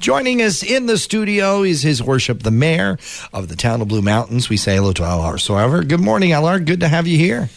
Joining 0.00 0.40
us 0.40 0.62
in 0.62 0.86
the 0.86 0.96
studio 0.96 1.62
is 1.62 1.82
His 1.82 2.02
Worship 2.02 2.42
the 2.42 2.50
Mayor 2.50 2.98
of 3.34 3.48
the 3.48 3.54
town 3.54 3.82
of 3.82 3.88
Blue 3.88 4.00
Mountains. 4.00 4.48
We 4.48 4.56
say 4.56 4.76
hello 4.76 4.94
to 4.94 5.02
Alar 5.02 5.38
Soever. 5.38 5.84
Good 5.84 6.00
morning, 6.00 6.30
Alar 6.30 6.64
Good 6.64 6.80
to 6.80 6.88
have 6.88 7.06
you 7.06 7.18
here. 7.18 7.50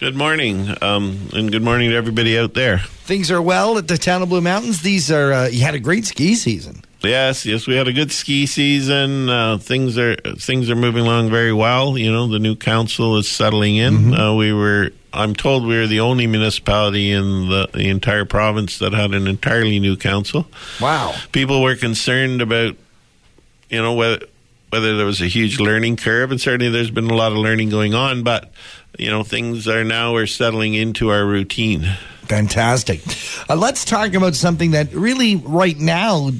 Good 0.00 0.16
morning, 0.16 0.74
um, 0.82 1.28
and 1.32 1.52
good 1.52 1.62
morning 1.62 1.90
to 1.90 1.96
everybody 1.96 2.36
out 2.36 2.54
there. 2.54 2.78
Things 2.78 3.30
are 3.30 3.40
well 3.40 3.78
at 3.78 3.86
the 3.86 3.96
town 3.96 4.22
of 4.22 4.28
Blue 4.28 4.40
Mountains. 4.40 4.82
These 4.82 5.12
are 5.12 5.32
uh, 5.32 5.46
you 5.46 5.60
had 5.60 5.76
a 5.76 5.78
great 5.78 6.04
ski 6.04 6.34
season. 6.34 6.82
Yes, 7.04 7.46
yes, 7.46 7.66
we 7.66 7.76
had 7.76 7.88
a 7.88 7.92
good 7.92 8.12
ski 8.12 8.46
season. 8.46 9.28
Uh, 9.28 9.58
things 9.58 9.98
are 9.98 10.16
things 10.16 10.70
are 10.70 10.76
moving 10.76 11.02
along 11.02 11.30
very 11.30 11.52
well. 11.52 11.98
You 11.98 12.10
know, 12.10 12.26
the 12.26 12.38
new 12.38 12.56
council 12.56 13.16
is 13.16 13.28
settling 13.28 13.76
in. 13.76 13.94
Mm-hmm. 13.94 14.14
Uh, 14.14 14.34
we 14.34 14.52
were, 14.52 14.90
I'm 15.12 15.34
told, 15.34 15.66
we 15.66 15.76
were 15.76 15.86
the 15.86 16.00
only 16.00 16.26
municipality 16.26 17.10
in 17.10 17.48
the, 17.48 17.68
the 17.72 17.88
entire 17.88 18.24
province 18.24 18.78
that 18.78 18.92
had 18.92 19.12
an 19.12 19.26
entirely 19.26 19.78
new 19.80 19.96
council. 19.96 20.46
Wow! 20.80 21.14
People 21.32 21.62
were 21.62 21.76
concerned 21.76 22.42
about, 22.42 22.76
you 23.68 23.82
know, 23.82 23.94
whether 23.94 24.26
whether 24.70 24.96
there 24.96 25.06
was 25.06 25.20
a 25.20 25.28
huge 25.28 25.60
learning 25.60 25.96
curve, 25.96 26.30
and 26.32 26.40
certainly 26.40 26.68
there's 26.68 26.90
been 26.90 27.08
a 27.08 27.14
lot 27.14 27.30
of 27.30 27.38
learning 27.38 27.70
going 27.70 27.94
on, 27.94 28.24
but 28.24 28.52
you 28.98 29.08
know, 29.08 29.22
things 29.22 29.68
are 29.68 29.84
now 29.84 30.12
we're 30.12 30.26
settling 30.26 30.74
into 30.74 31.10
our 31.10 31.24
routine. 31.24 31.82
Fantastic. 32.22 33.00
Uh, 33.48 33.56
let's 33.56 33.84
talk 33.84 34.14
about 34.14 34.34
something 34.34 34.70
that 34.70 34.92
really 34.94 35.36
right 35.36 35.78
now 35.78 36.30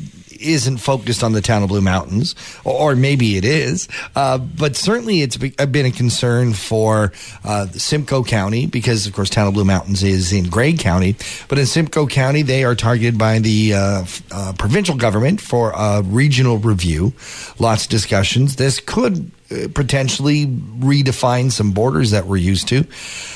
isn't 0.45 0.79
focused 0.79 1.23
on 1.23 1.33
the 1.33 1.41
town 1.41 1.63
of 1.63 1.69
Blue 1.69 1.81
Mountains, 1.81 2.35
or 2.65 2.97
maybe 2.97 3.37
it 3.37 3.45
is, 3.45 3.89
uh, 4.17 4.39
but 4.39 4.77
certainly 4.77 5.23
it's 5.23 5.37
been 5.37 5.87
a 5.87 5.91
concern 5.91 6.53
for 6.53 7.13
uh, 7.45 7.67
Simcoe 7.69 8.25
County 8.25 8.67
because, 8.67 9.07
of 9.07 9.13
course, 9.13 9.31
town 9.31 9.49
of 9.49 9.55
Blue 9.55 9.65
Mountains 9.65 10.03
is 10.03 10.33
in 10.33 10.49
Grey 10.49 10.73
County. 10.73 11.17
But 11.49 11.59
in 11.59 11.67
Simcoe 11.67 12.07
County, 12.07 12.43
they 12.43 12.65
are 12.65 12.75
targeted 12.75 13.19
by 13.19 13.39
the 13.39 13.75
uh, 13.75 14.05
uh 14.31 14.53
provincial 14.59 14.97
government 14.97 15.41
for 15.41 15.73
a 15.77 16.03
regional 16.03 16.59
review. 16.59 17.13
Lots 17.59 17.85
of 17.85 17.91
discussions. 17.91 18.57
This 18.57 18.81
could 18.81 19.31
uh, 19.44 19.44
potentially 19.75 20.47
redefine 20.47 21.51
some 21.51 21.73
borders 21.73 22.11
that 22.13 22.27
we're 22.27 22.37
used 22.37 22.69
to. 22.69 22.87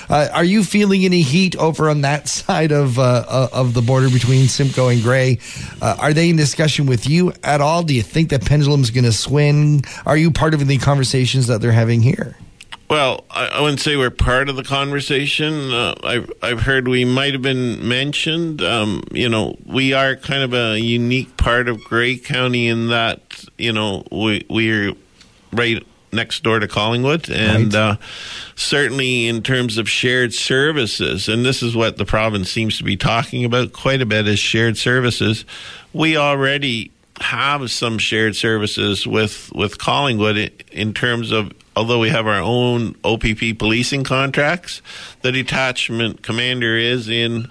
Uh, 0.09 0.29
are 0.33 0.45
you 0.45 0.65
feeling 0.65 1.05
any 1.05 1.23
heat 1.23 1.57
over 1.57 1.91
on 1.91 2.03
that 2.03 2.29
side 2.39 2.73
of 2.73 2.99
uh, 2.99 3.25
uh, 3.29 3.49
of 3.53 3.75
the 3.75 3.83
border 3.83 4.09
between 4.11 4.49
Simcoe 4.49 4.89
and 4.89 5.03
Grey? 5.03 5.39
Uh, 5.81 5.97
are 5.99 6.13
they 6.13 6.31
in 6.31 6.37
discussion 6.37 6.87
with 6.87 7.09
you 7.09 7.33
at 7.43 7.61
all? 7.61 7.83
Do 7.83 7.95
you 7.95 8.03
think 8.03 8.31
that 8.31 8.45
pendulum's 8.45 8.91
going 8.91 9.05
to 9.05 9.13
swing? 9.13 9.85
Are 10.07 10.17
you 10.17 10.31
part 10.31 10.55
of 10.55 10.67
the 10.67 10.79
conversations 10.79 11.47
that 11.49 11.61
they're 11.61 11.73
having 11.73 12.03
here? 12.03 12.37
Well, 12.89 13.25
I, 13.31 13.49
I 13.49 13.61
wouldn't 13.61 13.81
say 13.81 13.97
we're 13.97 14.11
part 14.11 14.49
of 14.49 14.57
the 14.57 14.63
conversation. 14.63 15.73
Uh, 15.73 15.95
I've 16.03 16.33
I've 16.43 16.63
heard 16.63 16.89
we 16.89 17.05
might 17.05 17.35
have 17.35 17.43
been 17.43 17.87
mentioned. 17.87 18.63
Um, 18.63 19.03
you 19.13 19.29
know, 19.29 19.59
we 19.67 19.93
are 19.93 20.17
kind 20.17 20.43
of 20.43 20.55
a 20.55 20.79
unique 20.79 21.37
part 21.37 21.69
of 21.69 21.85
Grey 21.85 22.17
County 22.17 22.67
in 22.67 22.89
that 22.89 23.45
you 23.59 23.73
know 23.73 24.05
we 24.11 24.47
we're 24.49 24.95
right 25.53 25.87
next 26.13 26.43
door 26.43 26.59
to 26.59 26.69
Collingwood, 26.69 27.31
and 27.31 27.75
right. 27.75 27.81
uh, 27.81 27.97
certainly 28.57 29.27
in 29.27 29.43
terms 29.43 29.79
of 29.79 29.89
shared 29.89 30.33
services, 30.33 31.29
and 31.29 31.45
this 31.45 31.63
is 31.63 31.77
what 31.77 31.97
the 31.97 32.05
province 32.05 32.51
seems 32.51 32.79
to 32.79 32.85
be 32.85 32.97
talking 32.97 33.45
about 33.45 33.73
quite 33.73 34.01
a 34.01 34.07
bit 34.07 34.27
is 34.27 34.39
shared 34.39 34.77
services. 34.77 35.45
We 35.93 36.17
already 36.17 36.91
have 37.21 37.71
some 37.71 37.99
shared 37.99 38.37
services 38.37 39.07
with 39.07 39.51
with 39.55 39.79
Collingwood 39.79 40.65
in 40.71 40.95
terms 40.95 41.33
of 41.33 41.53
although 41.77 42.01
we 42.01 42.11
have 42.11 42.27
our 42.27 42.41
own 42.41 42.97
OPP 43.05 43.59
policing 43.59 44.05
contracts, 44.05 44.83
the 45.23 45.33
detachment 45.33 46.23
commander 46.23 46.77
is 46.77 47.09
in 47.09 47.49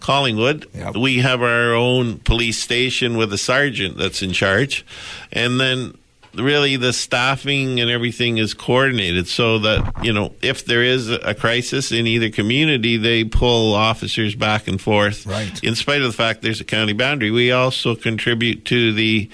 Collingwood. 0.00 0.66
Yep. 0.74 0.96
We 0.96 1.18
have 1.18 1.42
our 1.42 1.74
own 1.74 2.18
police 2.18 2.58
station 2.58 3.16
with 3.16 3.32
a 3.32 3.38
sergeant 3.38 3.98
that's 3.98 4.22
in 4.22 4.32
charge, 4.32 4.84
and 5.32 5.60
then 5.60 5.96
really 6.36 6.76
the 6.76 6.92
staffing 6.92 7.80
and 7.80 7.90
everything 7.90 8.38
is 8.38 8.54
coordinated 8.54 9.26
so 9.26 9.58
that 9.60 10.04
you 10.04 10.12
know 10.12 10.32
if 10.42 10.64
there 10.64 10.82
is 10.82 11.10
a 11.10 11.34
crisis 11.34 11.92
in 11.92 12.06
either 12.06 12.30
community 12.30 12.96
they 12.96 13.24
pull 13.24 13.74
officers 13.74 14.34
back 14.34 14.68
and 14.68 14.80
forth. 14.80 15.26
Right. 15.26 15.62
In 15.62 15.74
spite 15.74 16.02
of 16.02 16.06
the 16.06 16.16
fact 16.16 16.42
there's 16.42 16.60
a 16.60 16.64
county 16.64 16.92
boundary 16.92 17.30
we 17.30 17.52
also 17.52 17.94
contribute 17.94 18.64
to 18.66 18.92
the 18.92 19.30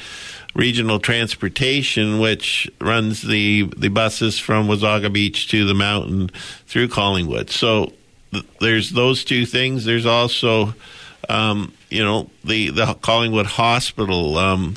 regional 0.54 0.99
transportation 0.99 2.19
which 2.19 2.71
runs 2.81 3.22
the 3.22 3.62
the 3.77 3.88
buses 3.88 4.38
from 4.38 4.69
Wasaga 4.69 5.12
Beach 5.12 5.48
to 5.48 5.65
the 5.65 5.75
mountain 5.75 6.31
through 6.66 6.88
Collingwood. 6.88 7.50
So 7.50 7.93
th- 8.32 8.44
there's 8.60 8.91
those 8.91 9.25
two 9.25 9.47
things. 9.47 9.84
There's 9.84 10.06
also 10.06 10.75
um, 11.28 11.72
you 11.91 12.04
know 12.04 12.31
the 12.44 12.71
the 12.71 12.94
Collingwood 12.94 13.47
Hospital 13.47 14.37
um, 14.38 14.75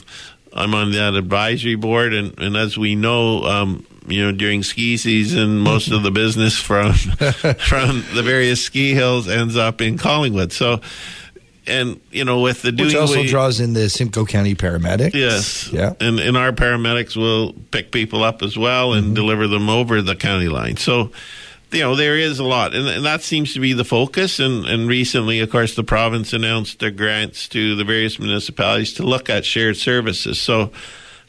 I'm 0.55 0.73
on 0.73 0.91
that 0.93 1.16
advisory 1.16 1.75
board, 1.75 2.13
and, 2.13 2.39
and 2.39 2.55
as 2.55 2.77
we 2.77 2.95
know, 2.95 3.43
um, 3.43 3.85
you 4.07 4.23
know, 4.23 4.31
during 4.31 4.63
ski 4.63 4.97
season, 4.97 5.57
most 5.59 5.91
of 5.91 6.03
the 6.03 6.11
business 6.11 6.57
from 6.57 6.93
from 6.93 8.03
the 8.13 8.23
various 8.23 8.63
ski 8.63 8.94
hills 8.94 9.27
ends 9.27 9.57
up 9.57 9.81
in 9.81 9.97
Collingwood. 9.97 10.53
So, 10.53 10.79
and 11.67 11.99
you 12.11 12.23
know, 12.23 12.41
with 12.41 12.61
the 12.61 12.71
which 12.71 12.95
also 12.95 13.21
we, 13.21 13.27
draws 13.27 13.59
in 13.59 13.73
the 13.73 13.89
Simcoe 13.89 14.25
County 14.25 14.55
paramedics. 14.55 15.13
Yes, 15.13 15.69
yeah, 15.73 15.94
and 15.99 16.19
and 16.19 16.38
our 16.38 16.51
paramedics 16.51 17.17
will 17.17 17.53
pick 17.71 17.91
people 17.91 18.23
up 18.23 18.41
as 18.41 18.57
well 18.57 18.94
and 18.94 19.05
mm-hmm. 19.05 19.13
deliver 19.15 19.47
them 19.47 19.69
over 19.69 20.01
the 20.01 20.15
county 20.15 20.47
line. 20.47 20.77
So 20.77 21.11
you 21.71 21.81
know 21.81 21.95
there 21.95 22.17
is 22.17 22.39
a 22.39 22.43
lot, 22.43 22.73
and, 22.73 22.87
and, 22.87 23.05
that 23.05 23.21
seems 23.21 23.53
to 23.53 23.59
be 23.59 23.73
the 23.73 23.85
focus. 23.85 24.39
And, 24.39 24.65
and 24.65 24.87
recently, 24.87 25.39
of 25.39 25.49
course, 25.49 25.75
the 25.75 25.83
province 25.83 26.33
announced 26.33 26.79
their 26.79 26.91
grants 26.91 27.47
to 27.49 27.75
the 27.75 27.83
various 27.83 28.19
municipalities 28.19 28.93
to 28.95 29.03
look 29.03 29.29
at 29.29 29.45
shared 29.45 29.77
services. 29.77 30.39
So 30.39 30.71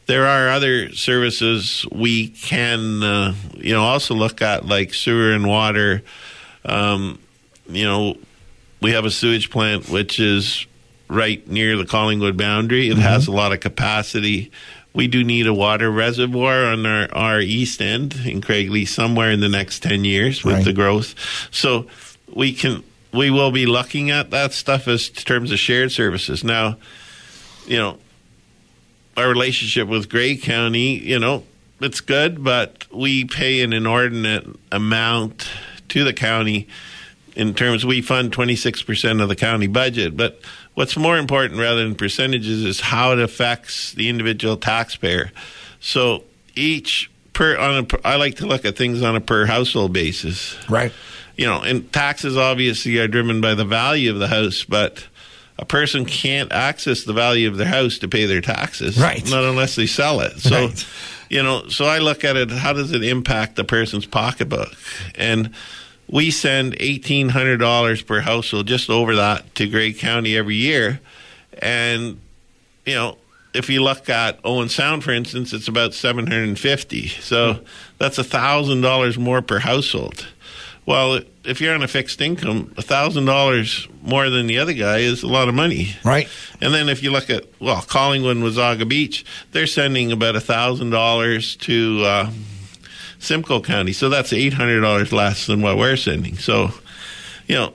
there 0.07 0.25
are 0.25 0.49
other 0.49 0.93
services 0.93 1.85
we 1.91 2.29
can, 2.29 3.03
uh, 3.03 3.35
you 3.55 3.73
know, 3.73 3.83
also 3.83 4.15
look 4.15 4.41
at 4.41 4.65
like 4.65 4.93
sewer 4.93 5.33
and 5.33 5.47
water. 5.47 6.01
Um, 6.65 7.19
you 7.67 7.85
know, 7.85 8.17
we 8.81 8.91
have 8.91 9.05
a 9.05 9.11
sewage 9.11 9.49
plant 9.49 9.89
which 9.89 10.19
is 10.19 10.65
right 11.09 11.45
near 11.47 11.77
the 11.77 11.85
Collingwood 11.85 12.37
boundary. 12.37 12.87
It 12.87 12.93
mm-hmm. 12.93 13.01
has 13.01 13.27
a 13.27 13.31
lot 13.31 13.51
of 13.51 13.59
capacity 13.59 14.51
we 14.97 15.07
do 15.07 15.23
need 15.23 15.45
a 15.45 15.53
water 15.53 15.91
reservoir 15.91 16.65
on 16.65 16.83
our, 16.87 17.07
our 17.13 17.39
east 17.39 17.83
end 17.83 18.15
in 18.25 18.41
Craigleith 18.41 18.87
somewhere 18.87 19.29
in 19.29 19.41
the 19.41 19.47
next 19.47 19.83
10 19.83 20.03
years 20.03 20.43
with 20.43 20.55
right. 20.55 20.65
the 20.65 20.73
growth. 20.73 21.13
So 21.51 21.85
we 22.33 22.51
can 22.51 22.83
we 23.13 23.29
will 23.29 23.51
be 23.51 23.67
looking 23.67 24.09
at 24.09 24.31
that 24.31 24.53
stuff 24.53 24.87
as 24.87 25.09
terms 25.09 25.51
of 25.51 25.59
shared 25.59 25.91
services. 25.91 26.43
Now, 26.43 26.77
you 27.67 27.77
know, 27.77 27.99
our 29.15 29.29
relationship 29.29 29.87
with 29.87 30.09
Grey 30.09 30.35
County, 30.35 30.97
you 30.97 31.19
know, 31.19 31.43
it's 31.79 32.01
good, 32.01 32.43
but 32.43 32.85
we 32.91 33.23
pay 33.23 33.61
an 33.61 33.73
inordinate 33.73 34.47
amount 34.71 35.47
to 35.89 36.03
the 36.03 36.13
county 36.13 36.67
in 37.35 37.53
terms 37.53 37.85
we 37.85 38.01
fund 38.01 38.31
26% 38.31 39.21
of 39.21 39.29
the 39.29 39.35
county 39.35 39.67
budget, 39.67 40.17
but 40.17 40.41
What's 40.77 40.95
more 40.95 41.17
important 41.17 41.59
rather 41.59 41.83
than 41.83 41.95
percentages 41.95 42.63
is 42.63 42.79
how 42.79 43.11
it 43.13 43.17
affects 43.17 43.93
the 43.93 44.09
individual 44.09 44.57
taxpayer. 44.57 45.31
So 45.79 46.23
each 46.53 47.09
per 47.33 47.57
on 47.57 47.87
a, 47.91 48.07
I 48.07 48.17
like 48.17 48.35
to 48.35 48.45
look 48.45 48.63
at 48.63 48.77
things 48.77 49.01
on 49.01 49.15
a 49.15 49.19
per 49.19 49.47
household 49.47 49.91
basis. 49.91 50.55
Right. 50.69 50.93
You 51.35 51.47
know, 51.47 51.63
and 51.63 51.91
taxes 51.91 52.37
obviously 52.37 52.99
are 52.99 53.07
driven 53.07 53.41
by 53.41 53.55
the 53.55 53.65
value 53.65 54.11
of 54.11 54.19
the 54.19 54.27
house, 54.27 54.65
but 54.65 55.03
a 55.57 55.65
person 55.65 56.05
can't 56.05 56.51
access 56.51 57.05
the 57.05 57.13
value 57.13 57.49
of 57.49 57.57
their 57.57 57.65
house 57.65 57.97
to 57.97 58.07
pay 58.07 58.27
their 58.27 58.41
taxes. 58.41 58.99
Right. 58.99 59.27
Not 59.27 59.45
unless 59.45 59.75
they 59.75 59.87
sell 59.87 60.19
it. 60.19 60.37
So 60.37 60.67
right. 60.67 60.87
you 61.27 61.41
know, 61.41 61.69
so 61.69 61.85
I 61.85 61.97
look 61.97 62.23
at 62.23 62.37
it 62.37 62.51
how 62.51 62.73
does 62.73 62.91
it 62.91 63.03
impact 63.03 63.55
the 63.55 63.63
person's 63.63 64.05
pocketbook? 64.05 64.77
And 65.15 65.55
we 66.09 66.31
send 66.31 66.75
eighteen 66.79 67.29
hundred 67.29 67.57
dollars 67.57 68.01
per 68.01 68.21
household, 68.21 68.67
just 68.67 68.89
over 68.89 69.15
that, 69.15 69.53
to 69.55 69.67
Grey 69.67 69.93
County 69.93 70.37
every 70.37 70.55
year, 70.55 70.99
and 71.61 72.19
you 72.85 72.95
know 72.95 73.17
if 73.53 73.69
you 73.69 73.81
look 73.81 74.09
at 74.09 74.39
Owen 74.43 74.69
Sound, 74.69 75.03
for 75.03 75.11
instance, 75.11 75.51
it's 75.51 75.67
about 75.67 75.93
seven 75.93 76.27
hundred 76.27 76.47
and 76.47 76.59
fifty. 76.59 77.07
So 77.07 77.55
mm. 77.55 77.65
that's 77.97 78.17
a 78.17 78.23
thousand 78.23 78.81
dollars 78.81 79.17
more 79.17 79.41
per 79.41 79.59
household. 79.59 80.27
Well, 80.85 81.19
if 81.43 81.59
you're 81.59 81.73
on 81.73 81.83
a 81.83 81.87
fixed 81.87 82.21
income, 82.21 82.73
a 82.77 82.81
thousand 82.81 83.25
dollars 83.25 83.89
more 84.01 84.29
than 84.29 84.47
the 84.47 84.59
other 84.59 84.73
guy 84.73 84.99
is 84.99 85.23
a 85.23 85.27
lot 85.27 85.49
of 85.49 85.55
money, 85.55 85.95
right? 86.05 86.29
And 86.61 86.73
then 86.73 86.87
if 86.87 87.03
you 87.03 87.11
look 87.11 87.29
at 87.29 87.45
well, 87.59 87.81
Collingwood, 87.81 88.37
Wasaga 88.37 88.87
Beach, 88.87 89.25
they're 89.51 89.67
sending 89.67 90.11
about 90.11 90.35
a 90.35 90.41
thousand 90.41 90.91
dollars 90.91 91.55
to. 91.57 92.03
Uh, 92.03 92.31
Simcoe 93.19 93.61
County. 93.61 93.93
So 93.93 94.09
that's 94.09 94.33
eight 94.33 94.53
hundred 94.53 94.81
dollars 94.81 95.11
less 95.11 95.47
than 95.47 95.61
what 95.61 95.77
we're 95.77 95.97
sending. 95.97 96.37
So, 96.37 96.71
you 97.47 97.55
know, 97.55 97.73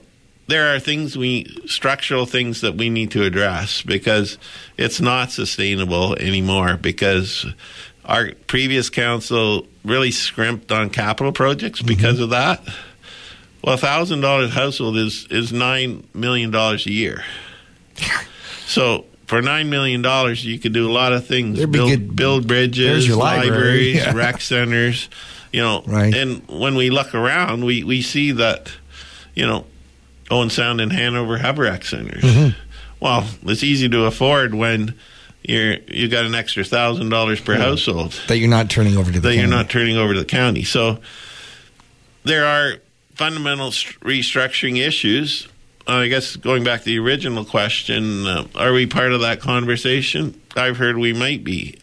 there 0.49 0.75
are 0.75 0.81
things 0.81 1.17
we 1.17 1.63
structural 1.67 2.27
things 2.27 2.61
that 2.61 2.77
we 2.77 2.91
need 2.91 3.11
to 3.13 3.25
address 3.25 3.83
because 3.83 4.39
it's 4.77 5.01
not 5.01 5.31
sustainable 5.31 6.15
anymore 6.17 6.77
because 6.77 7.47
our 8.05 8.33
previous 8.47 8.91
council 8.91 9.67
really 9.85 10.11
scrimped 10.11 10.73
on 10.73 10.91
capital 10.91 11.33
projects 11.33 11.81
mm-hmm. 11.81 11.89
because 11.89 12.21
of 12.21 12.31
that. 12.31 12.63
Well, 13.63 13.77
a 13.77 13.79
thousand 13.79 14.21
dollars 14.21 14.53
household 14.53 14.97
is 14.97 15.27
is 15.31 15.53
nine 15.53 16.07
million 16.15 16.51
dollars 16.51 16.87
a 16.87 16.93
year. 16.93 17.25
So 18.65 19.05
for 19.27 19.43
nine 19.43 19.69
million 19.69 20.01
dollars, 20.01 20.45
you 20.45 20.59
could 20.59 20.73
do 20.73 20.91
a 20.91 20.93
lot 20.93 21.13
of 21.13 21.27
things. 21.27 21.59
Build, 21.67 21.91
good- 21.91 22.17
build 22.17 22.47
bridges, 22.47 23.07
your 23.07 23.19
library, 23.19 23.51
libraries, 23.51 23.97
yeah. 23.97 24.15
rec 24.15 24.41
centers. 24.41 25.11
You 25.53 25.61
know, 25.61 25.83
Right. 25.87 26.15
and 26.15 26.43
when 26.49 26.75
we 26.77 26.91
look 26.91 27.15
around, 27.15 27.65
we 27.65 27.85
we 27.85 28.01
see 28.03 28.33
that, 28.33 28.71
you 29.35 29.47
know, 29.47 29.67
Owen 30.31 30.49
Sound 30.51 30.81
and 30.81 30.93
Hanover 30.93 31.37
have 31.39 31.59
rec 31.59 31.85
centers. 31.85 32.23
Mm-hmm. 32.25 32.59
Well, 33.01 33.27
it's 33.45 33.63
easy 33.63 33.89
to 33.89 34.05
afford 34.05 34.55
when 34.55 34.95
you're 35.43 35.77
you 35.89 36.09
got 36.09 36.25
an 36.25 36.35
extra 36.35 36.65
thousand 36.65 37.09
dollars 37.11 37.41
per 37.41 37.57
household 37.57 38.19
that 38.29 38.39
you're 38.39 38.49
not 38.49 38.71
turning 38.71 38.97
over 38.97 39.11
to 39.13 39.21
the 39.21 39.29
that 39.29 39.35
you're 39.35 39.43
county. 39.45 39.57
not 39.57 39.69
turning 39.71 39.97
over 39.97 40.15
to 40.15 40.21
the 40.21 40.25
county. 40.25 40.63
So 40.65 41.01
there 42.25 42.47
are 42.47 42.77
fundamental 43.15 43.71
restructuring 43.71 44.79
issues. 44.85 45.49
Uh, 45.87 45.95
I 45.95 46.09
guess 46.09 46.37
going 46.37 46.63
back 46.63 46.81
to 46.81 46.85
the 46.87 46.99
original 47.01 47.45
question, 47.45 48.25
uh, 48.27 48.47
are 48.55 48.73
we 48.73 48.87
part 48.87 49.13
of 49.13 49.21
that 49.23 49.41
conversation? 49.41 50.41
I've 50.57 50.77
heard 50.77 50.97
we 50.97 51.13
might 51.13 51.43
be. 51.43 51.77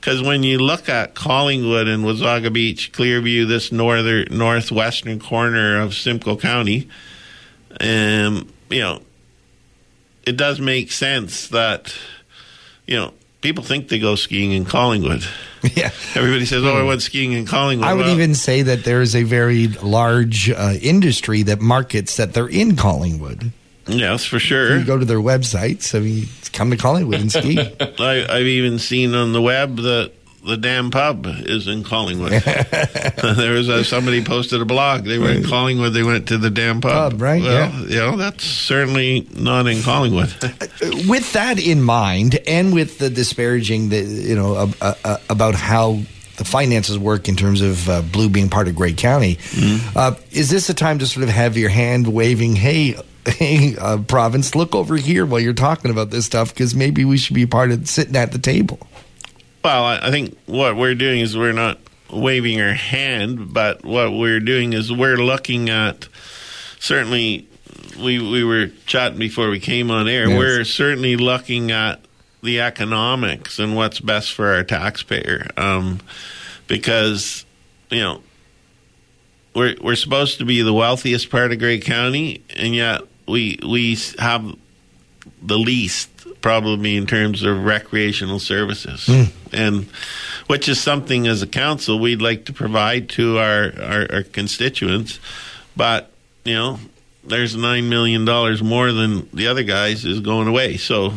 Because 0.00 0.22
when 0.22 0.42
you 0.42 0.58
look 0.58 0.88
at 0.88 1.14
Collingwood 1.14 1.86
and 1.86 2.04
Wasaga 2.04 2.50
Beach, 2.50 2.90
Clearview, 2.92 3.46
this 3.46 3.70
northern 3.70 4.28
northwestern 4.30 5.20
corner 5.20 5.78
of 5.78 5.92
Simcoe 5.92 6.36
County, 6.38 6.88
um, 7.80 8.50
you 8.70 8.80
know, 8.80 9.02
it 10.26 10.38
does 10.38 10.58
make 10.58 10.90
sense 10.90 11.48
that 11.48 11.94
you 12.86 12.96
know 12.96 13.12
people 13.42 13.62
think 13.62 13.88
they 13.88 13.98
go 13.98 14.14
skiing 14.14 14.52
in 14.52 14.64
Collingwood. 14.64 15.22
yeah. 15.74 15.90
Everybody 16.14 16.46
says, 16.46 16.64
"Oh, 16.64 16.78
I 16.78 16.82
went 16.82 17.02
skiing 17.02 17.32
in 17.32 17.44
Collingwood." 17.44 17.86
I 17.88 17.92
would 17.92 18.06
Well, 18.06 18.14
even 18.14 18.34
say 18.34 18.62
that 18.62 18.84
there 18.84 19.02
is 19.02 19.14
a 19.14 19.22
very 19.24 19.68
large 19.68 20.48
uh, 20.50 20.74
industry 20.80 21.42
that 21.42 21.60
markets 21.60 22.16
that 22.16 22.32
they're 22.32 22.48
in 22.48 22.76
Collingwood. 22.76 23.52
Yes, 23.86 24.24
for 24.24 24.38
sure. 24.38 24.78
You 24.78 24.84
go 24.84 24.98
to 24.98 25.04
their 25.04 25.18
websites. 25.18 25.94
I 25.94 26.00
mean, 26.00 26.26
come 26.52 26.70
to 26.70 26.76
Collingwood 26.76 27.20
and 27.20 27.32
ski. 27.32 27.58
I, 27.80 28.26
I've 28.28 28.46
even 28.46 28.78
seen 28.78 29.14
on 29.14 29.32
the 29.32 29.42
web 29.42 29.76
that 29.76 30.12
the 30.46 30.56
Dam 30.56 30.90
pub 30.90 31.26
is 31.26 31.68
in 31.68 31.84
Collingwood. 31.84 32.32
there 32.32 33.52
was 33.52 33.68
a, 33.68 33.84
somebody 33.84 34.24
posted 34.24 34.60
a 34.62 34.64
blog. 34.64 35.04
They 35.04 35.18
were 35.18 35.30
in 35.30 35.44
Collingwood. 35.44 35.92
They 35.92 36.02
went 36.02 36.28
to 36.28 36.38
the 36.38 36.50
Dam 36.50 36.80
pub. 36.80 37.12
Pub, 37.12 37.20
right, 37.22 37.42
Well, 37.42 37.52
yeah. 37.52 37.80
you 37.80 37.96
know 37.96 38.16
that's 38.16 38.44
certainly 38.44 39.26
not 39.34 39.66
in 39.66 39.82
Collingwood. 39.82 40.32
with 41.08 41.32
that 41.34 41.58
in 41.58 41.82
mind, 41.82 42.38
and 42.46 42.72
with 42.72 42.98
the 42.98 43.10
disparaging, 43.10 43.90
that 43.90 44.04
you 44.04 44.34
know, 44.34 44.54
uh, 44.54 44.72
uh, 44.80 44.94
uh, 45.04 45.16
about 45.28 45.54
how 45.54 46.00
the 46.40 46.44
finances 46.46 46.98
work 46.98 47.28
in 47.28 47.36
terms 47.36 47.60
of 47.60 47.86
uh, 47.86 48.00
Blue 48.00 48.30
being 48.30 48.48
part 48.48 48.66
of 48.66 48.74
Grey 48.74 48.94
County, 48.94 49.38
uh, 49.94 50.14
is 50.32 50.48
this 50.48 50.70
a 50.70 50.74
time 50.74 50.98
to 51.00 51.06
sort 51.06 51.22
of 51.22 51.28
have 51.28 51.56
your 51.56 51.68
hand 51.68 52.08
waving? 52.08 52.56
Hey. 52.56 52.96
Hey, 53.26 53.76
uh, 53.76 53.98
province, 53.98 54.54
look 54.54 54.74
over 54.74 54.96
here 54.96 55.26
while 55.26 55.40
you're 55.40 55.52
talking 55.52 55.90
about 55.90 56.08
this 56.08 56.24
stuff 56.24 56.54
because 56.54 56.74
maybe 56.74 57.04
we 57.04 57.18
should 57.18 57.34
be 57.34 57.44
part 57.44 57.70
of 57.70 57.86
sitting 57.86 58.16
at 58.16 58.32
the 58.32 58.38
table. 58.38 58.78
Well, 59.62 59.84
I, 59.84 59.98
I 59.98 60.10
think 60.10 60.38
what 60.46 60.74
we're 60.74 60.94
doing 60.94 61.20
is 61.20 61.36
we're 61.36 61.52
not 61.52 61.78
waving 62.10 62.58
our 62.62 62.72
hand, 62.72 63.52
but 63.52 63.84
what 63.84 64.14
we're 64.14 64.40
doing 64.40 64.72
is 64.72 64.90
we're 64.90 65.18
looking 65.18 65.68
at 65.68 66.08
certainly. 66.78 67.46
We 68.02 68.18
we 68.18 68.42
were 68.42 68.68
chatting 68.86 69.18
before 69.18 69.50
we 69.50 69.60
came 69.60 69.90
on 69.90 70.08
air. 70.08 70.26
Yes. 70.26 70.38
We're 70.38 70.64
certainly 70.64 71.16
looking 71.16 71.70
at 71.70 72.00
the 72.42 72.60
economics 72.60 73.58
and 73.58 73.76
what's 73.76 74.00
best 74.00 74.32
for 74.32 74.54
our 74.54 74.64
taxpayer, 74.64 75.48
um, 75.56 76.00
because 76.66 77.44
you 77.90 78.00
know 78.00 78.22
we're 79.54 79.76
we're 79.80 79.96
supposed 79.96 80.38
to 80.38 80.44
be 80.44 80.62
the 80.62 80.72
wealthiest 80.72 81.30
part 81.30 81.52
of 81.52 81.58
Grey 81.58 81.78
County, 81.80 82.42
and 82.56 82.74
yet 82.74 83.02
we 83.26 83.58
we 83.66 83.96
have 84.18 84.56
the 85.42 85.58
least 85.58 86.08
probably 86.40 86.96
in 86.96 87.06
terms 87.06 87.42
of 87.42 87.64
recreational 87.64 88.38
services. 88.38 89.08
And 89.52 89.86
which 90.46 90.68
is 90.68 90.80
something 90.80 91.26
as 91.26 91.42
a 91.42 91.46
council 91.46 91.98
we'd 91.98 92.22
like 92.22 92.46
to 92.46 92.52
provide 92.52 93.08
to 93.10 93.38
our, 93.38 93.72
our, 93.80 94.06
our 94.12 94.22
constituents. 94.22 95.20
But 95.76 96.10
you 96.44 96.54
know 96.54 96.78
there's 97.24 97.54
nine 97.54 97.88
million 97.88 98.24
dollars 98.24 98.62
more 98.62 98.92
than 98.92 99.28
the 99.32 99.48
other 99.48 99.62
guys 99.62 100.04
is 100.04 100.20
going 100.20 100.48
away. 100.48 100.76
So 100.76 101.12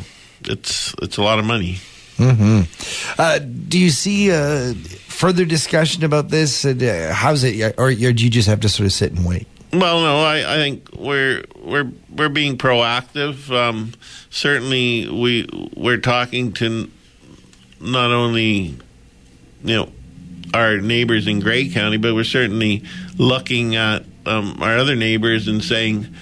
it's 0.48 0.94
it's 1.02 1.18
a 1.18 1.22
lot 1.22 1.40
of 1.40 1.46
money 1.46 1.80
Uh, 3.18 3.40
do 3.40 3.80
you 3.80 3.90
see 3.90 4.32
uh, 4.32 4.74
further 5.08 5.46
discussion 5.46 6.04
about 6.04 6.30
this? 6.30 6.64
And, 6.66 6.82
uh, 6.82 7.14
how's 7.14 7.44
it, 7.44 7.76
or, 7.78 7.88
or 7.88 7.92
do 7.94 8.24
you 8.24 8.30
just 8.30 8.48
have 8.48 8.60
to 8.62 8.70
sort 8.70 8.86
of 8.86 8.94
sit 8.94 9.12
and 9.14 9.26
wait? 9.26 9.48
Well, 9.72 10.02
no, 10.02 10.20
I, 10.24 10.54
I 10.54 10.58
think 10.58 10.90
we're 10.96 11.44
we're 11.58 11.92
we're 12.16 12.30
being 12.30 12.58
proactive. 12.58 13.50
Um, 13.50 13.94
certainly, 14.30 15.10
we 15.10 15.50
we're 15.76 15.98
talking 15.98 16.54
to 16.54 16.90
not 17.82 18.12
only 18.12 18.78
you 19.64 19.76
know 19.76 19.92
our 20.54 20.78
neighbors 20.78 21.28
in 21.28 21.40
Grey 21.40 21.70
County, 21.70 21.98
but 21.98 22.14
we're 22.14 22.24
certainly 22.24 22.84
looking 23.18 23.76
at 23.76 24.04
um, 24.28 24.62
our 24.62 24.78
other 24.78 24.96
neighbors 24.96 25.48
and 25.48 25.64
saying, 25.64 26.14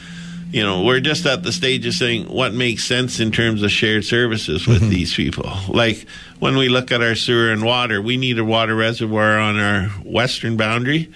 you 0.51 0.63
know, 0.63 0.83
we're 0.83 0.99
just 0.99 1.25
at 1.25 1.43
the 1.43 1.51
stage 1.51 1.85
of 1.85 1.93
saying 1.93 2.27
what 2.27 2.53
makes 2.53 2.83
sense 2.83 3.19
in 3.19 3.31
terms 3.31 3.63
of 3.63 3.71
shared 3.71 4.03
services 4.03 4.67
with 4.67 4.81
mm-hmm. 4.81 4.89
these 4.89 5.13
people. 5.13 5.49
Like 5.69 6.05
when 6.39 6.57
we 6.57 6.67
look 6.67 6.91
at 6.91 7.01
our 7.01 7.15
sewer 7.15 7.51
and 7.51 7.63
water, 7.63 8.01
we 8.01 8.17
need 8.17 8.37
a 8.37 8.43
water 8.43 8.75
reservoir 8.75 9.37
on 9.37 9.57
our 9.57 9.85
western 10.03 10.57
boundary 10.57 11.11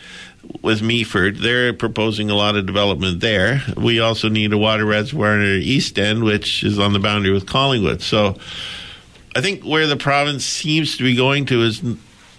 with 0.61 0.81
Meaford. 0.81 1.39
They're 1.39 1.73
proposing 1.73 2.29
a 2.29 2.35
lot 2.35 2.55
of 2.55 2.65
development 2.65 3.19
there. 3.19 3.61
We 3.75 3.99
also 3.99 4.29
need 4.29 4.53
a 4.53 4.57
water 4.57 4.85
reservoir 4.85 5.33
in 5.35 5.41
our 5.41 5.57
east 5.57 5.99
end, 5.99 6.23
which 6.23 6.63
is 6.63 6.79
on 6.79 6.93
the 6.93 6.99
boundary 6.99 7.33
with 7.33 7.45
Collingwood. 7.45 8.01
So 8.01 8.37
I 9.35 9.41
think 9.41 9.63
where 9.63 9.85
the 9.85 9.97
province 9.97 10.45
seems 10.45 10.97
to 10.97 11.03
be 11.03 11.15
going 11.15 11.47
to 11.47 11.61
is, 11.63 11.83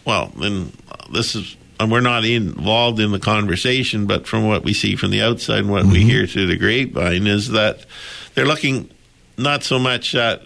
well, 0.07 0.33
and 0.41 0.73
this 1.13 1.35
is, 1.35 1.57
and 1.79 1.91
we're 1.91 2.01
not 2.01 2.25
involved 2.25 3.01
in 3.01 3.13
the 3.13 3.19
conversation, 3.19 4.07
but 4.07 4.27
from 4.27 4.47
what 4.47 4.65
we 4.65 4.73
see 4.73 4.97
from 4.97 5.11
the 5.11 5.23
outside 5.23 5.61
and 5.61 5.71
what 5.71 5.85
we 5.85 5.99
mm-hmm. 6.01 6.09
hear 6.09 6.27
through 6.27 6.47
the 6.47 6.57
grapevine 6.57 7.27
is 7.27 7.51
that 7.51 7.85
they're 8.35 8.47
looking 8.47 8.91
not 9.37 9.63
so 9.63 9.79
much 9.79 10.15
at 10.15 10.43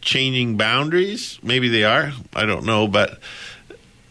changing 0.00 0.56
boundaries. 0.56 1.38
Maybe 1.42 1.68
they 1.68 1.84
are. 1.84 2.12
I 2.34 2.46
don't 2.46 2.64
know, 2.64 2.88
but 2.88 3.18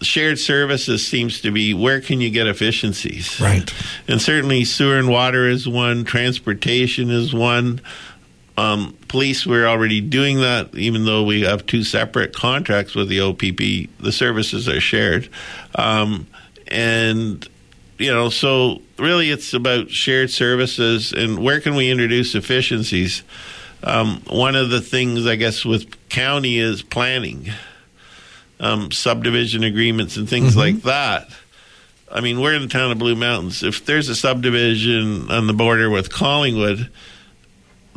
shared 0.02 0.40
services 0.40 1.06
seems 1.06 1.42
to 1.42 1.52
be 1.52 1.74
where 1.74 2.00
can 2.00 2.22
you 2.22 2.30
get 2.30 2.48
efficiencies 2.48 3.40
Right. 3.42 3.70
and 4.08 4.22
certainly 4.22 4.64
sewer 4.64 4.98
and 4.98 5.10
water 5.10 5.46
is 5.48 5.68
one 5.68 6.06
transportation 6.06 7.10
is 7.10 7.34
one 7.34 7.82
um, 8.60 8.98
police 9.08 9.46
we're 9.46 9.68
already 9.68 10.02
doing 10.02 10.42
that 10.42 10.74
even 10.76 11.06
though 11.06 11.24
we 11.24 11.42
have 11.42 11.66
two 11.66 11.84
separate 11.84 12.34
contracts 12.34 12.96
with 12.96 13.08
the 13.08 13.20
opp 13.20 13.40
the 14.00 14.12
services 14.12 14.68
are 14.68 14.82
shared 14.82 15.30
um, 15.76 16.28
and 16.68 17.48
you 17.98 18.12
know 18.12 18.30
so 18.30 18.82
really 18.98 19.30
it's 19.30 19.54
about 19.54 19.90
shared 19.90 20.30
services 20.30 21.14
and 21.14 21.40
where 21.40 21.62
can 21.62 21.76
we 21.76 21.90
introduce 21.90 22.36
efficiencies 22.36 23.24
um, 23.84 24.22
one 24.28 24.56
of 24.56 24.70
the 24.70 24.82
things 24.82 25.26
i 25.26 25.36
guess 25.36 25.64
with 25.64 26.10
county 26.10 26.58
is 26.58 26.82
planning 26.82 27.50
um, 28.60 28.92
subdivision 28.92 29.64
agreements 29.64 30.18
and 30.18 30.30
things 30.30 30.56
like 30.56 30.82
that. 30.82 31.30
I 32.12 32.22
mean, 32.22 32.42
we're 32.42 32.56
in 32.56 32.64
the 32.64 32.68
town 32.68 32.92
of 32.92 32.98
Blue 32.98 33.16
Mountains. 33.16 33.64
If 33.64 33.86
there's 33.86 34.10
a 34.10 34.16
subdivision 34.16 35.30
on 35.32 35.48
the 35.48 35.54
border 35.54 35.90
with 35.90 36.12
Collingwood, 36.12 36.90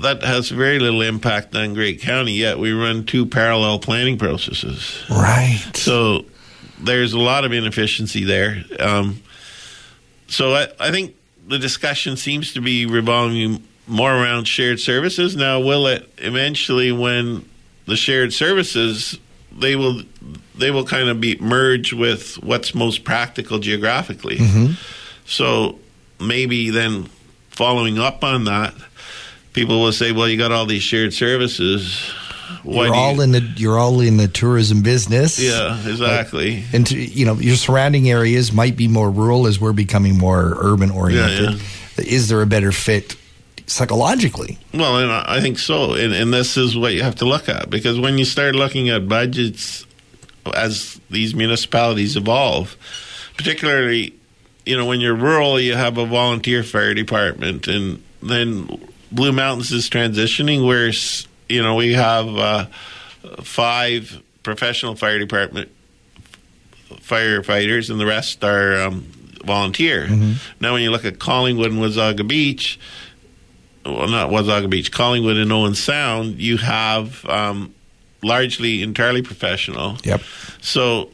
that 0.03 0.23
has 0.23 0.51
very 0.51 0.79
little 0.79 1.03
impact 1.03 1.55
on 1.57 1.75
Grey 1.75 1.97
County. 1.97 2.35
Yet 2.35 2.59
we 2.59 2.73
run 2.73 3.05
two 3.05 3.27
parallel 3.27 3.79
planning 3.79 4.19
processes. 4.19 5.03
Right. 5.11 5.63
So 5.75 6.25
there's 6.79 7.13
a 7.13 7.19
lot 7.19 7.45
of 7.45 7.53
inefficiency 7.53 8.25
there. 8.25 8.65
Um, 8.79 9.23
so 10.29 10.55
I, 10.55 10.69
I 10.79 10.91
think 10.91 11.17
the 11.47 11.59
discussion 11.59 12.17
seems 12.17 12.53
to 12.55 12.61
be 12.61 12.87
revolving 12.87 13.63
more 13.87 14.13
around 14.13 14.47
shared 14.47 14.81
services. 14.81 15.35
Now, 15.37 15.61
will 15.61 15.87
it 15.87 16.09
eventually, 16.19 16.93
when 16.93 17.49
the 17.87 17.97
shared 17.97 18.33
services, 18.33 19.19
they 19.51 19.77
will 19.77 20.03
they 20.55 20.71
will 20.71 20.85
kind 20.85 21.09
of 21.09 21.21
be 21.21 21.37
merged 21.39 21.93
with 21.93 22.43
what's 22.43 22.75
most 22.75 23.05
practical 23.05 23.59
geographically. 23.59 24.39
So 25.27 25.79
maybe 26.21 26.71
then 26.71 27.09
following 27.51 27.99
up 27.99 28.23
on 28.25 28.45
that, 28.45 28.75
people 29.53 29.81
will 29.81 29.93
say, 29.93 30.13
"Well, 30.13 30.29
you 30.29 30.37
got 30.39 30.53
all 30.53 30.67
these 30.67 30.83
shared 30.83 31.13
services. 31.15 31.99
Why 32.65 32.85
You're 32.87 32.93
do 32.93 32.99
you- 32.99 33.05
all 33.05 33.21
in 33.21 33.33
the 33.33 33.41
you're 33.57 33.79
all 33.79 34.01
in 34.01 34.17
the 34.19 34.29
tourism 34.29 34.83
business. 34.83 35.39
yeah, 35.39 35.79
exactly." 35.89 36.65
And 36.73 36.87
to, 36.87 36.99
you 36.99 37.25
know 37.27 37.35
your 37.39 37.57
surrounding 37.57 38.11
areas 38.11 38.53
might 38.53 38.77
be 38.77 38.89
more 38.89 39.11
rural 39.11 39.47
as 39.47 39.59
we're 39.61 39.73
becoming 39.73 40.19
more 40.19 40.57
urban 40.61 40.91
oriented. 40.91 41.61
Is 41.99 42.29
there 42.29 42.41
a 42.43 42.47
better 42.47 42.73
fit 42.73 43.17
psychologically? 43.67 44.59
Well, 44.75 44.99
and 44.99 45.11
I 45.11 45.25
I 45.37 45.41
think 45.41 45.59
so. 45.59 45.95
And, 45.95 46.13
and 46.13 46.33
this 46.33 46.57
is 46.57 46.77
what 46.77 46.95
you 46.95 47.03
have 47.03 47.17
to 47.17 47.25
look 47.25 47.49
at 47.49 47.71
because 47.71 47.99
when 47.99 48.19
you 48.19 48.25
start 48.25 48.55
looking 48.55 48.89
at 48.91 49.09
budgets 49.09 49.87
as 50.55 51.01
these 51.11 51.35
municipalities 51.35 52.17
evolve, 52.17 52.77
particularly, 53.37 54.13
you 54.67 54.77
know, 54.77 54.85
when 54.87 55.01
you're 55.01 55.15
rural, 55.15 55.59
you 55.61 55.75
have 55.75 55.99
a 55.99 56.07
volunteer 56.07 56.63
fire 56.63 56.95
department, 56.95 57.69
and 57.69 58.03
then 58.23 58.67
Blue 59.13 59.33
Mountains 59.33 59.71
is 59.73 59.89
transitioning 59.89 60.67
where, 60.67 60.91
you 61.49 61.63
know, 61.63 61.75
we 61.75 61.93
have 61.93 62.29
uh, 62.29 62.67
five 63.43 64.23
professional 64.43 64.97
fire 64.97 65.19
department 65.19 65.71
firefighters, 66.91 67.91
and 67.91 68.01
the 68.01 68.07
rest 68.07 68.43
are 68.45 68.83
um, 68.83 69.07
volunteer. 69.45 70.07
Mm-hmm. 70.07 70.33
Now, 70.61 70.73
when 70.73 70.83
you 70.83 70.91
look 70.91 71.05
at 71.05 71.19
Collingwood 71.19 71.71
and 71.71 71.81
Wasaga 71.81 72.27
Beach, 72.27 72.79
well, 73.85 74.09
not 74.09 74.31
Wasaga 74.31 74.71
Beach, 74.71 74.91
Collingwood 74.93 75.37
and 75.37 75.53
Owen 75.53 75.75
Sound, 75.75 76.41
you 76.41 76.57
have 76.59 77.25
um, 77.27 77.75
largely 78.23 78.83
entirely 78.83 79.23
professional. 79.23 79.97
Yep. 80.05 80.23
So, 80.61 81.11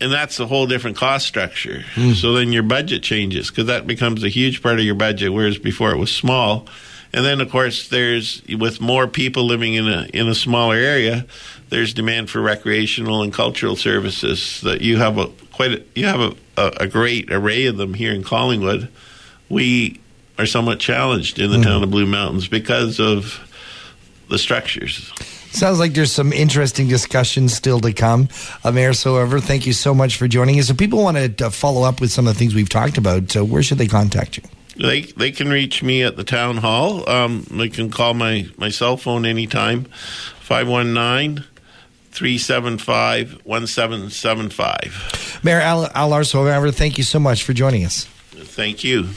and 0.00 0.12
that's 0.12 0.38
a 0.40 0.46
whole 0.46 0.66
different 0.66 0.96
cost 0.96 1.26
structure. 1.26 1.84
Mm. 1.94 2.14
So 2.14 2.32
then 2.32 2.52
your 2.52 2.62
budget 2.62 3.02
changes 3.02 3.50
because 3.50 3.66
that 3.66 3.86
becomes 3.86 4.22
a 4.24 4.28
huge 4.28 4.62
part 4.62 4.78
of 4.78 4.84
your 4.84 4.94
budget, 4.94 5.32
whereas 5.32 5.58
before 5.58 5.90
it 5.90 5.98
was 5.98 6.14
small. 6.14 6.66
And 7.12 7.24
then, 7.24 7.40
of 7.40 7.50
course, 7.50 7.88
there's 7.88 8.42
with 8.58 8.80
more 8.80 9.06
people 9.06 9.44
living 9.44 9.74
in 9.74 9.88
a 9.88 10.08
in 10.12 10.28
a 10.28 10.34
smaller 10.34 10.74
area, 10.74 11.26
there's 11.70 11.94
demand 11.94 12.28
for 12.30 12.40
recreational 12.40 13.22
and 13.22 13.32
cultural 13.32 13.76
services. 13.76 14.60
That 14.62 14.82
you 14.82 14.98
have 14.98 15.16
a 15.16 15.28
quite 15.52 15.72
a, 15.72 15.82
you 15.94 16.06
have 16.06 16.20
a, 16.20 16.34
a, 16.56 16.72
a 16.80 16.86
great 16.86 17.32
array 17.32 17.66
of 17.66 17.76
them 17.76 17.94
here 17.94 18.12
in 18.12 18.22
Collingwood. 18.22 18.88
We 19.48 20.00
are 20.38 20.46
somewhat 20.46 20.80
challenged 20.80 21.38
in 21.38 21.50
the 21.50 21.56
mm. 21.56 21.64
town 21.64 21.82
of 21.82 21.90
Blue 21.90 22.06
Mountains 22.06 22.48
because 22.48 23.00
of 23.00 23.40
the 24.28 24.38
structures. 24.38 25.10
Sounds 25.56 25.78
like 25.78 25.94
there's 25.94 26.12
some 26.12 26.34
interesting 26.34 26.86
discussions 26.86 27.54
still 27.54 27.80
to 27.80 27.90
come. 27.90 28.28
Uh, 28.62 28.72
Mayor 28.72 28.92
Soever, 28.92 29.40
thank 29.40 29.64
you 29.64 29.72
so 29.72 29.94
much 29.94 30.18
for 30.18 30.28
joining 30.28 30.60
us. 30.60 30.68
If 30.68 30.76
people 30.76 31.02
want 31.02 31.16
to 31.16 31.46
uh, 31.46 31.50
follow 31.50 31.82
up 31.82 31.98
with 31.98 32.12
some 32.12 32.26
of 32.26 32.34
the 32.34 32.38
things 32.38 32.54
we've 32.54 32.68
talked 32.68 32.98
about, 32.98 33.34
uh, 33.34 33.42
where 33.42 33.62
should 33.62 33.78
they 33.78 33.86
contact 33.86 34.36
you? 34.36 34.42
They 34.76 35.00
they 35.00 35.32
can 35.32 35.48
reach 35.48 35.82
me 35.82 36.02
at 36.02 36.16
the 36.16 36.24
town 36.24 36.58
hall. 36.58 37.08
Um, 37.08 37.46
they 37.50 37.70
can 37.70 37.90
call 37.90 38.12
my, 38.12 38.48
my 38.58 38.68
cell 38.68 38.98
phone 38.98 39.24
anytime, 39.24 39.84
519 40.40 41.46
375 42.10 43.40
1775. 43.44 45.40
Mayor 45.42 45.60
Al, 45.60 45.86
Al 45.94 46.22
Soever, 46.22 46.70
thank 46.70 46.98
you 46.98 47.04
so 47.04 47.18
much 47.18 47.44
for 47.44 47.54
joining 47.54 47.86
us. 47.86 48.04
Thank 48.04 48.84
you. 48.84 49.08